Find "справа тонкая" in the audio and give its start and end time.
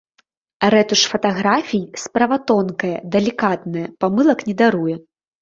2.05-2.91